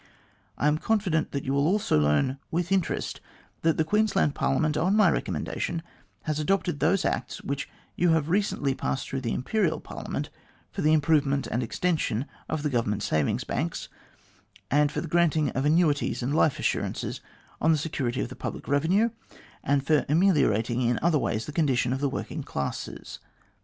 I 0.57 0.67
am 0.67 0.79
confident 0.79 1.31
that 1.31 1.43
you 1.45 1.53
will 1.53 1.67
also 1.67 1.99
learn 1.99 2.39
with 2.49 2.71
interest 2.71 3.21
that 3.61 3.77
the 3.77 3.83
Queensland 3.83 4.33
Parliament, 4.33 4.75
on 4.75 4.95
my 4.95 5.11
recommendation, 5.11 5.83
has 6.23 6.39
adopted 6.39 6.79
those 6.79 7.05
Acts 7.05 7.43
which 7.43 7.69
you 7.95 8.09
have 8.09 8.27
recently 8.27 8.73
passed 8.73 9.07
through 9.07 9.21
the 9.21 9.31
Imperial 9.31 9.79
Parliament 9.79 10.31
for 10.71 10.81
the 10.81 10.91
improvement 10.91 11.45
and 11.45 11.61
the 11.61 11.65
extension 11.65 12.25
of 12.49 12.63
the 12.63 12.69
Government 12.71 13.03
Savings 13.03 13.43
Banks, 13.43 13.89
and 14.71 14.91
for 14.91 15.01
the 15.01 15.07
granting 15.07 15.51
annuities 15.53 16.23
and 16.23 16.33
life 16.33 16.57
assurances 16.57 17.21
on 17.61 17.71
the 17.71 17.77
security 17.77 18.21
of 18.21 18.29
the 18.29 18.35
public 18.35 18.67
revenue, 18.67 19.11
and 19.63 19.85
for 19.85 20.07
ameliorating 20.09 20.81
in 20.81 20.97
other 21.03 21.19
ways 21.19 21.45
the 21.45 21.51
condition 21.53 21.93
of 21.93 21.99
the 21.99 22.09
working 22.09 22.41
classes. 22.41 23.19